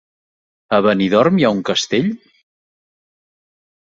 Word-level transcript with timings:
A 0.77 0.77
Benidorm 0.85 1.37
hi 1.41 1.45
ha 1.49 1.51
un 1.55 1.61
castell? 1.67 2.07